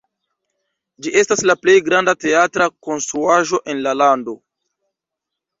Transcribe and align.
Ĝi 1.05 1.11
estas 1.21 1.43
la 1.49 1.55
plej 1.65 1.75
granda 1.89 2.15
teatra 2.25 2.69
konstruaĵo 2.89 3.63
en 3.75 3.85
la 3.89 3.97
lando. 4.03 4.35